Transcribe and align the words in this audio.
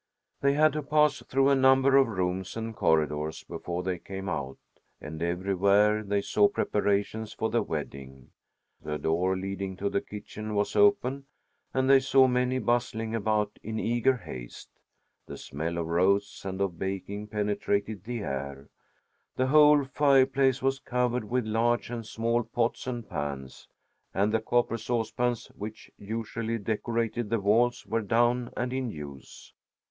They 0.41 0.53
had 0.53 0.73
to 0.73 0.81
pass 0.81 1.21
through 1.29 1.49
a 1.49 1.55
number 1.55 1.95
of 1.95 2.07
rooms 2.07 2.57
and 2.57 2.75
corridors 2.75 3.43
before 3.43 3.83
they 3.83 3.99
came 3.99 4.27
out, 4.27 4.57
and 4.99 5.21
everywhere 5.21 6.01
they 6.01 6.21
saw 6.23 6.49
preparations 6.49 7.33
for 7.33 7.51
the 7.51 7.61
wedding. 7.61 8.31
The 8.81 8.97
door 8.97 9.37
leading 9.37 9.77
to 9.77 9.91
the 9.91 10.01
kitchen 10.01 10.55
was 10.55 10.75
open, 10.75 11.25
and 11.71 11.87
they 11.87 11.99
saw 11.99 12.25
many 12.27 12.57
bustling 12.57 13.13
about 13.13 13.59
in 13.61 13.77
eager 13.79 14.17
haste. 14.17 14.71
The 15.27 15.37
smell 15.37 15.77
of 15.77 15.85
roasts 15.85 16.45
and 16.45 16.59
of 16.61 16.79
baking 16.79 17.27
penetrated 17.27 18.03
the 18.03 18.21
air; 18.21 18.69
the 19.35 19.45
whole 19.45 19.83
fireplace 19.83 20.63
was 20.63 20.79
covered 20.79 21.25
with 21.25 21.45
large 21.45 21.91
and 21.91 22.03
small 22.03 22.41
pots 22.41 22.87
and 22.87 23.07
pans, 23.07 23.67
and 24.15 24.33
the 24.33 24.41
copper 24.41 24.79
saucepans, 24.79 25.49
which 25.55 25.91
usually 25.99 26.57
decorated 26.57 27.29
the 27.29 27.39
walls, 27.39 27.85
were 27.85 28.01
down 28.01 28.49
and 28.57 28.73
in 28.73 28.89
use. 28.89 29.53